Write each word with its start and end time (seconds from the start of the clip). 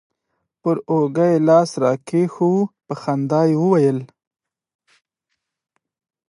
پر 0.61 0.75
اوږه 0.91 1.25
يې 1.31 1.37
لاس 1.47 1.69
راكښېښوو 1.83 2.71
په 2.85 2.93
خندا 3.01 3.41
يې 3.49 3.55
وويل. 3.61 3.99